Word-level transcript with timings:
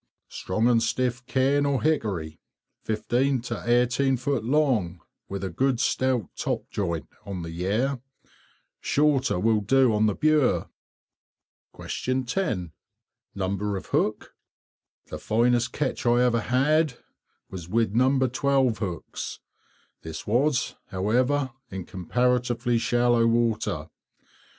Strong 0.29 0.67
and 0.67 0.81
stiff 0.81 1.23
cane 1.27 1.63
or 1.63 1.83
hickory, 1.83 2.39
15 2.81 3.39
to 3.41 3.61
18 3.83 4.17
feet 4.17 4.43
long, 4.43 4.99
with 5.29 5.43
a 5.43 5.49
good 5.51 5.79
stout 5.79 6.27
top 6.35 6.67
joint, 6.71 7.07
on 7.23 7.43
the 7.43 7.51
Yare. 7.51 8.01
Shorter 8.79 9.39
will 9.39 9.61
do 9.61 9.93
on 9.93 10.07
the 10.07 10.15
Bure. 10.15 10.71
10. 11.77 12.71
Number 13.35 13.77
of 13.77 13.85
hook? 13.89 14.33
The 15.11 15.19
finest 15.19 15.71
catch 15.71 16.07
I 16.07 16.23
ever 16.23 16.41
had 16.41 16.97
was 17.51 17.69
with 17.69 17.93
No. 17.93 18.17
12 18.25 18.79
hooks. 18.79 19.39
This 20.01 20.25
was, 20.25 20.77
however, 20.87 21.51
in 21.69 21.85
comparatively 21.85 22.79
shallow 22.79 23.27
water. 23.27 23.91